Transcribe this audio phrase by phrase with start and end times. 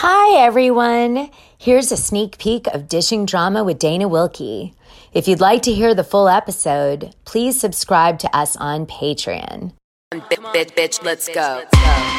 [0.00, 1.28] Hi, everyone.
[1.58, 4.74] Here's a sneak peek of Dishing Drama with Dana Wilkey.
[5.12, 9.72] If you'd like to hear the full episode, please subscribe to us on Patreon.
[10.14, 11.64] Bitch, bitch, let's go.
[11.74, 12.17] Come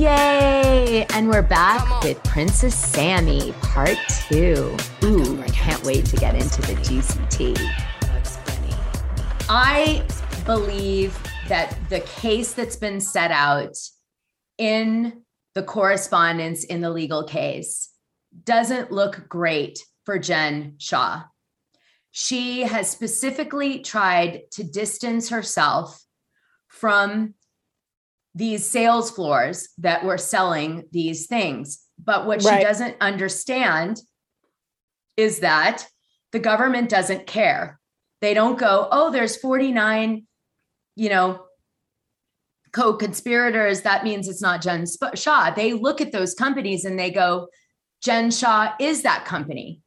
[0.00, 1.04] Yay!
[1.10, 3.98] And we're back with Princess Sammy, part
[4.30, 4.74] two.
[5.04, 7.54] Ooh, I can't wait to get into the GCT.
[9.50, 10.02] I
[10.46, 13.76] believe that the case that's been set out
[14.56, 15.20] in
[15.54, 17.90] the correspondence in the legal case
[18.44, 21.24] doesn't look great for Jen Shah.
[22.10, 26.02] She has specifically tried to distance herself
[26.68, 27.34] from
[28.34, 31.80] these sales floors that were selling these things.
[31.98, 32.58] But what Right.
[32.60, 34.00] she doesn't understand
[35.16, 35.86] is that
[36.32, 37.80] the government doesn't care.
[38.20, 40.26] They don't go, oh, there's 49,
[40.94, 41.44] you know,
[42.72, 43.82] co-conspirators.
[43.82, 44.84] That means it's not Jen
[45.14, 45.50] Shah.
[45.50, 47.48] They look at those companies and they go,
[48.02, 49.80] Jen Shah is that company.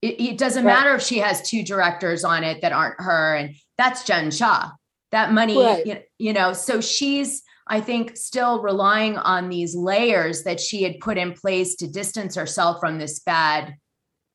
[0.00, 0.72] It, it doesn't Right.
[0.72, 4.70] matter if she has two directors on it that aren't her, and that's Jen Shah.
[5.12, 5.86] That money, Right.
[5.86, 11.00] you, you know, so she's, I think, still relying on these layers that she had
[11.00, 13.76] put in place to distance herself from this bad,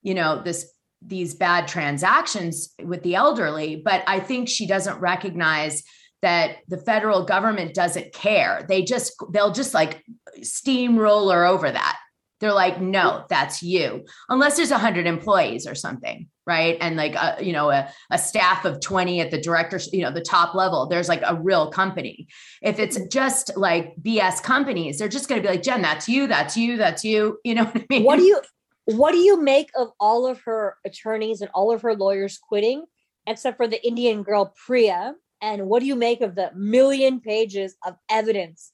[0.01, 3.77] you know, this these bad transactions with the elderly.
[3.77, 5.83] But I think she doesn't recognize
[6.21, 8.65] that the federal government doesn't care.
[8.67, 10.03] They just they'll just like
[10.41, 11.97] steamroller over that.
[12.39, 16.77] They're like, no, that's you, unless there's a hundred employees or something, right?
[16.81, 20.11] And like, a, you know, a, a staff of twenty at the director, you know,
[20.11, 20.87] the top level.
[20.87, 22.27] There's like a real company.
[22.63, 26.25] If it's just like BS companies, they're just going to be like, Jen, that's you,
[26.25, 27.37] that's you, that's you.
[27.49, 28.03] You know what I mean?
[28.03, 28.41] What do you
[28.85, 32.85] what do you make of all of her attorneys and all of her lawyers quitting,
[33.27, 35.13] except for the Indian girl Priya?
[35.41, 38.71] And what do you make of the million pages of evidence?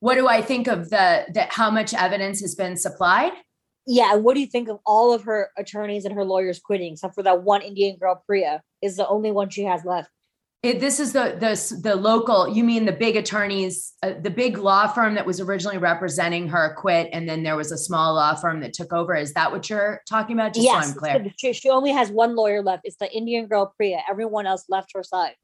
[0.00, 3.32] What do I think of the that how much evidence has been supplied?
[3.86, 7.14] Yeah, what do you think of all of her attorneys and her lawyers quitting, except
[7.14, 10.10] for that one Indian girl Priya is the only one she has left?
[10.62, 12.48] It, this is the the the local.
[12.48, 16.74] You mean the big attorneys, uh, the big law firm that was originally representing her
[16.78, 19.14] quit, and then there was a small law firm that took over.
[19.14, 20.54] Is that what you're talking about?
[20.54, 21.52] Just yes, so I'm clear.
[21.52, 22.82] she only has one lawyer left.
[22.84, 24.00] It's the Indian girl Priya.
[24.08, 25.34] Everyone else left her side.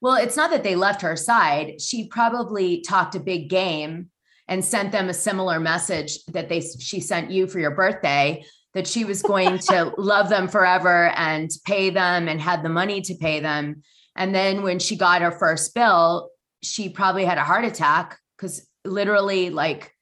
[0.00, 1.80] Well, it's not that they left her side.
[1.80, 4.10] She probably talked a big game
[4.48, 8.42] and sent them a similar message that they she sent you for your birthday
[8.74, 13.00] that she was going to love them forever and pay them and had the money
[13.00, 13.82] to pay them.
[14.16, 16.30] And then when she got her first bill,
[16.62, 19.92] she probably had a heart attack because literally like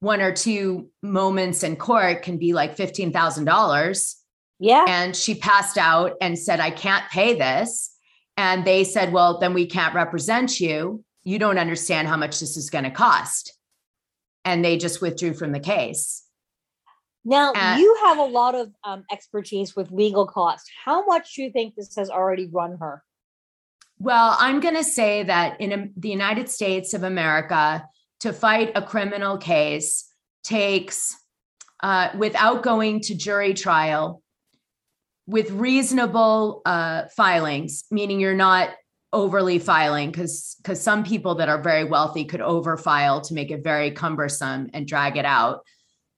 [0.00, 4.14] one or two moments in court can be like $15,000
[4.60, 4.84] Yeah.
[4.88, 7.94] and she passed out and said i can't pay this
[8.36, 12.56] and they said well then we can't represent you you don't understand how much this
[12.56, 13.57] is going to cost
[14.48, 16.24] and they just withdrew from the case
[17.24, 20.68] Now Uh, you have a lot of um, expertise with legal costs.
[20.84, 23.02] How much do you think this has already run her?
[23.98, 27.84] well i'm going to say that in um, the united states of america
[28.20, 30.12] to fight a criminal case
[30.44, 31.16] takes
[31.82, 34.22] uh, without going to jury trial
[35.26, 38.70] with reasonable uh, filings meaning you're not
[39.12, 43.64] overly filing because because some people that are very wealthy could overfile to make it
[43.64, 45.60] very cumbersome and drag it out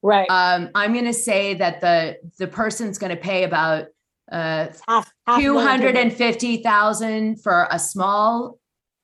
[0.03, 0.29] Right.
[0.29, 3.87] um, i'm going to say that the the person's going to pay about
[4.33, 6.11] uh, half, half a million to a million.
[6.11, 8.59] 250,000 for a small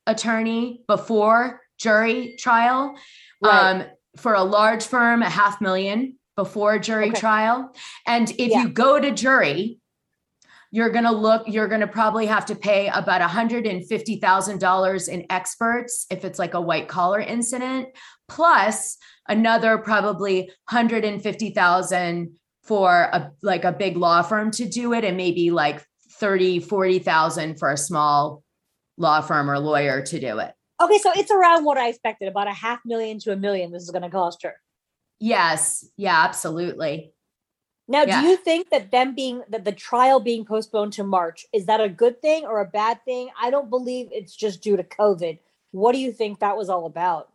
[0.06, 2.96] attorney before jury trial
[3.42, 3.70] Right.
[3.82, 3.84] um,
[4.16, 7.20] for a large firm a half million before jury Okay.
[7.20, 7.72] trial
[8.06, 8.62] and if Yeah.
[8.62, 9.78] you go to jury
[10.70, 16.06] you're going to look you're going to probably have to pay about $150,000 in experts
[16.10, 17.88] if it's like a white collar incident
[18.28, 18.98] plus
[19.28, 25.50] another probably 150,000 for a like a big law firm to do it and maybe
[25.50, 28.42] like 30 40,000 for a small
[28.96, 30.52] law firm or lawyer to do it.
[30.80, 33.72] Okay, so it's around what I expected, about a half million to a million.
[33.72, 34.54] This is going to cost her.
[35.18, 37.12] Yes, yeah, absolutely.
[37.88, 38.20] Now, Yeah.
[38.20, 41.80] do you think that them being that the trial being postponed to March is that
[41.80, 43.30] a good thing or a bad thing?
[43.40, 45.38] I don't believe it's just due to COVID.
[45.70, 47.30] What do you think that was all about?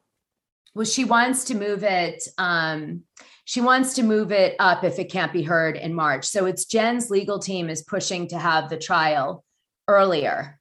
[0.73, 2.23] Well, she wants to move it.
[2.37, 3.03] Um,
[3.45, 6.25] she wants to move it up if it can't be heard in March.
[6.25, 9.43] So it's Jen's legal team is pushing to have the trial
[9.87, 10.59] earlier.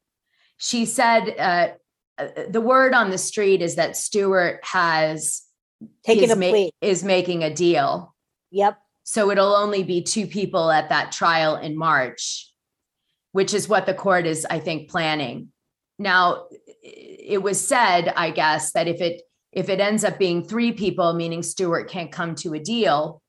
[0.58, 1.68] She said uh,
[2.18, 5.42] uh, the word on the street is that Stewart has
[6.04, 6.70] taken a ma- plea.
[6.80, 8.14] is making a deal.
[8.50, 8.78] Yep.
[9.10, 12.48] So it'll only be two people at that trial in March,
[13.32, 15.48] which is what the court is, I think, planning.
[15.98, 16.44] Now,
[16.80, 21.12] it was said, I guess, that if it if it ends up being three people,
[21.12, 23.20] meaning Stewart can't come to a deal,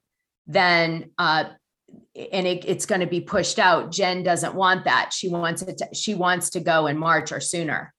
[0.45, 1.45] then uh,
[2.31, 3.91] and it, it's going to be pushed out.
[3.91, 5.11] Jen doesn't want that.
[5.11, 5.79] She wants it.
[5.79, 7.91] To, she wants to go in March or sooner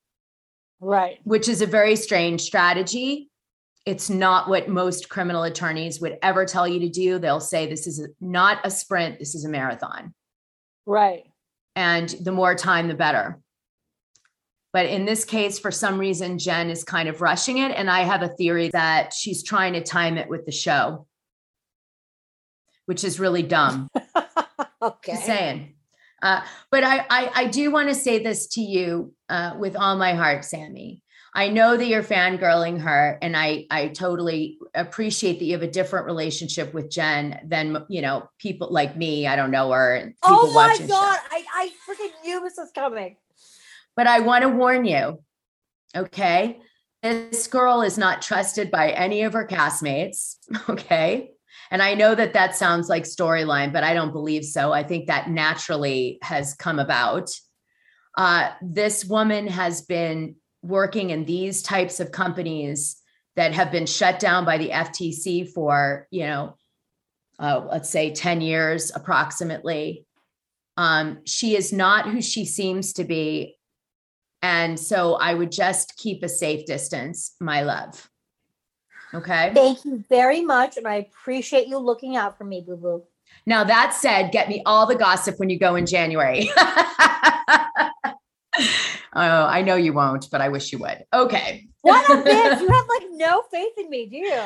[0.79, 1.19] Right.
[1.25, 3.29] which is a very strange strategy.
[3.85, 7.19] It's not what most criminal attorneys would ever tell you to do.
[7.19, 10.15] They'll say this is not a sprint, this is a marathon.
[10.87, 11.25] Right.
[11.75, 13.41] And the more time, the better.
[14.73, 17.73] But in this case, for some reason, Jen is kind of rushing it.
[17.73, 21.07] And I have a theory that she's trying to time it with the show,
[22.87, 23.89] which is really dumb.
[24.83, 25.13] okay.
[25.13, 25.75] Just saying.
[26.23, 26.41] Uh,
[26.71, 30.15] but I, I, I do want to say this to you uh, with all my
[30.15, 31.03] heart, Sammy.
[31.35, 35.71] I know that you're fangirling her, and I, I totally appreciate that you have a
[35.71, 39.27] different relationship with Jen than you know people like me.
[39.27, 39.99] I don't know her.
[40.01, 41.19] People Oh my god!
[41.31, 43.17] I, I freaking knew this was coming.
[43.97, 45.23] But I want to warn you,
[45.95, 46.61] okay?
[47.03, 50.37] This girl is not trusted by any of her castmates,
[50.69, 51.31] okay?
[51.71, 54.73] And I know that that sounds like storyline, but I don't believe so.
[54.73, 57.31] I think that naturally has come about.
[58.17, 62.97] Uh, this woman has been working in these types of companies
[63.37, 66.57] that have been shut down by the FTC for, you know,
[67.39, 70.07] uh, let's say 10 years approximately.
[70.77, 73.57] Um, she is not who she seems to be.
[74.43, 78.09] And so I would just keep a safe distance, my love.
[79.15, 79.53] Okay.
[79.55, 83.03] Thank you very much, and I appreciate you looking out for me, Boo Boo.
[83.45, 86.51] Now, that said, get me all the gossip when you go in January.
[89.15, 91.05] oh, I know you won't, but I wish you would.
[91.13, 91.69] Okay.
[91.83, 92.61] What a bitch!
[92.61, 94.41] You have like no faith in me, do you?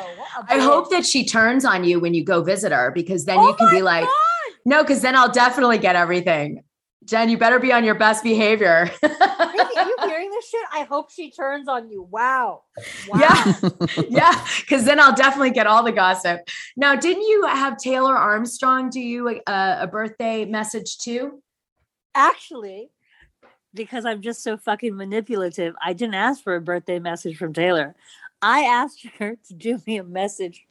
[0.48, 3.48] I hope that she turns on you when you go visit her because then Oh
[3.48, 4.14] you can be like, God!
[4.64, 6.64] no, because then I'll definitely get everything.
[7.06, 8.90] Jen, you better be on your best behavior.
[9.02, 10.64] Are you hearing this shit?
[10.72, 12.02] I hope she turns on you.
[12.02, 12.62] Wow.
[13.08, 13.20] Wow.
[13.20, 14.02] Yeah.
[14.08, 16.40] yeah, because then I'll definitely get all the gossip.
[16.76, 21.42] Now, didn't you have Taylor Armstrong do you a, a birthday message too?
[22.14, 22.90] Actually,
[23.76, 27.94] because I'm just so fucking manipulative, I didn't ask for a birthday message from Taylor.
[28.42, 30.66] I asked her to do me a message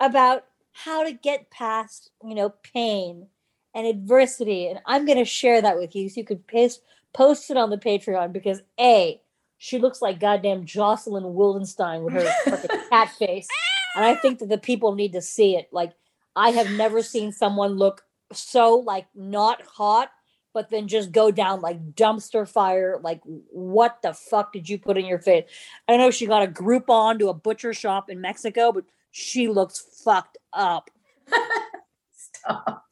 [0.00, 3.26] About how to get past, you know, pain
[3.74, 4.68] and adversity.
[4.68, 6.82] And I'm going to share that with you so you could paste,
[7.12, 9.20] post it on the Patreon because A,
[9.58, 13.48] she looks like goddamn Jocelyn Wildenstein with her fucking cat face.
[13.94, 15.68] And I think that the people need to see it.
[15.72, 15.92] Like,
[16.34, 18.02] I have never seen someone look
[18.32, 20.10] so like not hot,
[20.56, 22.98] but then just go down like dumpster fire.
[23.02, 25.44] Like, what the fuck did you put in your face?
[25.86, 29.84] I know she got a Groupon to a butcher shop in Mexico, but she looks
[30.02, 30.88] fucked up.
[32.16, 32.86] Stop.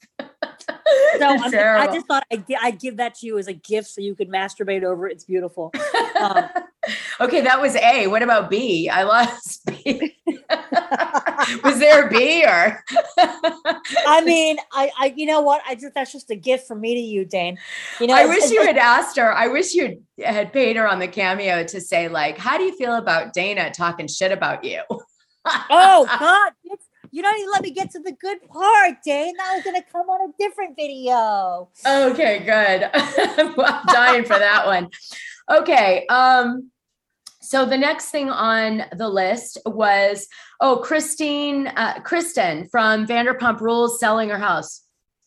[1.18, 4.14] So I just thought I'd, I'd give that to you as a gift so you
[4.14, 5.12] could masturbate over it.
[5.12, 5.72] It's beautiful.
[6.16, 6.48] Um,
[7.20, 8.06] okay, that was A.
[8.06, 8.88] What about B?
[8.88, 10.16] I lost B.
[11.62, 12.84] was there a B or?
[14.06, 15.62] I mean, I, I, you know what?
[15.66, 17.58] I just that's just a gift from me to you, Dane.
[18.00, 19.32] You know, I wish you had asked her.
[19.32, 22.64] I wish you had, had paid her on the cameo to say, like, how do
[22.64, 24.82] you feel about Dana talking shit about you?
[25.46, 26.52] Oh God,
[27.10, 29.36] you don't even let me get to the good part, Dane.
[29.36, 31.68] That was gonna come on a different video.
[31.86, 32.90] Okay, good.
[32.94, 34.88] I'm dying for that one.
[35.50, 36.06] Okay.
[36.08, 36.70] Um,
[37.44, 40.28] so the next thing on the list was
[40.60, 44.82] oh, Christine, uh, Kristen from Vanderpump Rules selling her house.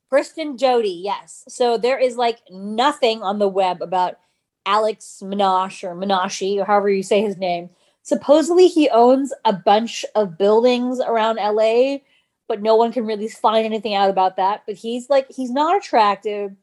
[0.10, 1.44] Kristen Jody, yes.
[1.48, 4.16] So there is like nothing on the web about
[4.66, 7.70] Alex Minash or Minashi or however you say his name.
[8.02, 11.98] Supposedly he owns a bunch of buildings around LA,
[12.48, 14.64] but no one can really find anything out about that.
[14.66, 16.56] But he's like he's not attractive.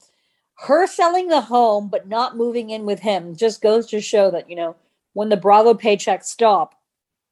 [0.57, 4.51] Her selling the home but not moving in with him just goes to show that,
[4.51, 4.75] you know,
[5.15, 6.75] when the Bravo paychecks stop,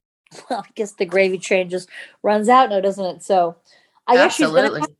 [0.51, 1.89] well, I guess the gravy train just
[2.23, 3.23] runs out now, doesn't it?
[3.23, 3.57] So
[4.07, 4.97] I guess she's gonna Absolutely.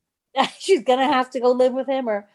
[0.59, 2.29] she's gonna have to go live with him or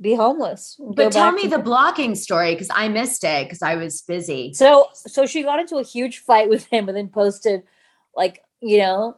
[0.00, 0.80] be homeless.
[0.94, 4.54] But tell me the blocking story because I missed it because I was busy.
[4.54, 7.62] so so she got into a huge fight with him and then posted
[8.16, 9.16] like you know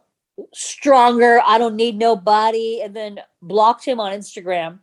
[0.53, 4.79] stronger i don't need nobody and then blocked him on instagram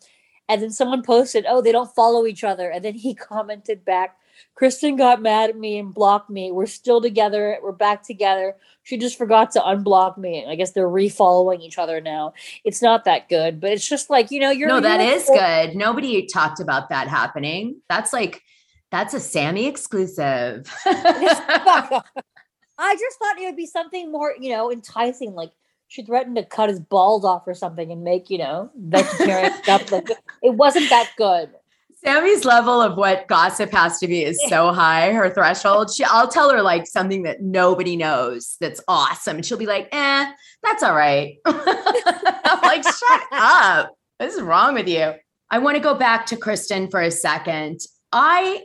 [0.51, 4.17] and then someone posted oh they don't follow each other and then he commented back
[4.55, 6.51] Kristen got mad at me and blocked me.
[6.53, 7.59] We're still together.
[7.63, 8.57] We're back together.
[8.83, 10.47] She just forgot to unblock me.
[10.47, 12.35] I guess they're refollowing each other now.
[12.65, 15.27] It's not that good, but it's just like, you know, you're no, that you're- is
[15.27, 15.77] good.
[15.77, 17.81] Nobody talked about that happening.
[17.89, 18.43] That's like,
[18.91, 20.67] that's a Sammy exclusive.
[22.81, 25.35] I just thought it would be something more, you know, enticing.
[25.35, 25.53] Like
[25.91, 29.91] she threatened to cut his balls off or something and make, you know, vegetarian stuff.
[29.91, 30.09] Like
[30.41, 31.51] it wasn't that good.
[32.05, 35.93] Sammy's level of what gossip has to be is so high, her threshold.
[35.93, 39.37] She, I'll tell her like something that nobody knows that's awesome.
[39.37, 40.31] And she'll be like, eh,
[40.63, 41.39] that's all right.
[41.45, 43.93] I'm like, shut up.
[44.19, 45.15] What is wrong with you?
[45.51, 47.81] I want to go back to Kristen for a second.
[48.13, 48.63] I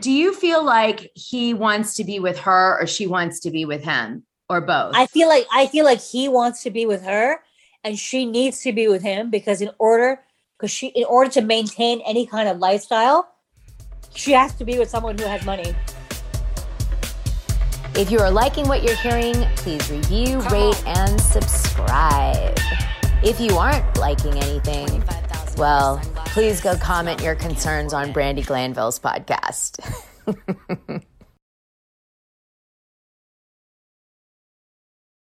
[0.00, 3.64] do you feel like he wants to be with her or she wants to be
[3.64, 4.92] with him or both?
[4.94, 7.40] I feel like I feel like he wants to be with her
[7.84, 10.20] and she needs to be with him because in order
[10.58, 13.28] because she in order to maintain any kind of lifestyle,
[14.14, 15.74] she has to be with someone who has money.
[17.94, 22.58] If you are liking what you're hearing, please review, rate, and subscribe.
[23.22, 25.02] If you aren't liking anything,
[25.56, 29.80] well, please go comment your concerns on Brandi Glanville's podcast.